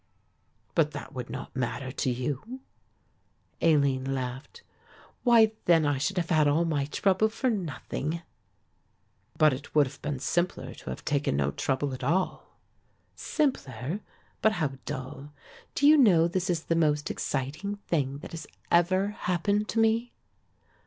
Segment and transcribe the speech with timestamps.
[0.73, 2.61] "But that would not matter to you."
[3.61, 4.63] Aline laughed,
[5.21, 8.23] "Why then I should have had all my trouble for nothing."
[9.37, 12.57] "But it would have been simpler to have taken no trouble at all."
[13.15, 13.99] "Simpler,
[14.41, 15.33] but how dull;
[15.75, 20.13] do you know this is the most exciting thing that has ever happened to me?"